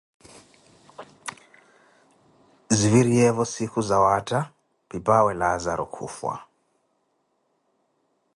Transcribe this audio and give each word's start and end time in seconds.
Ziviriyevo 2.77 3.43
siikhu 3.53 3.79
zawaatha, 3.89 4.39
pipaawe 4.89 5.31
Laazaro 5.39 5.85
kufwa 5.93 6.35